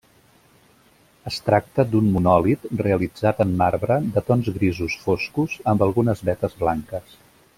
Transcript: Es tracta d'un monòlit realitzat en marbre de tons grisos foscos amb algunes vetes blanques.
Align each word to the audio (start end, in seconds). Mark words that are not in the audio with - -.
Es 1.31 1.35
tracta 1.49 1.85
d'un 1.89 2.07
monòlit 2.15 2.65
realitzat 2.85 3.43
en 3.45 3.53
marbre 3.61 3.99
de 4.17 4.25
tons 4.31 4.49
grisos 4.59 4.97
foscos 5.05 5.57
amb 5.75 5.87
algunes 5.89 6.27
vetes 6.31 6.61
blanques. 6.65 7.17